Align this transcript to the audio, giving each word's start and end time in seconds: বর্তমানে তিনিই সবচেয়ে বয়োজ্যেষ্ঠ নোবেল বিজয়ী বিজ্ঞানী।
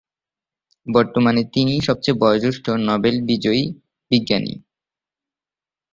বর্তমানে 0.87 1.41
তিনিই 1.53 1.81
সবচেয়ে 1.81 2.19
বয়োজ্যেষ্ঠ 2.21 2.65
নোবেল 2.87 3.15
বিজয়ী 3.29 3.63
বিজ্ঞানী। 4.11 4.53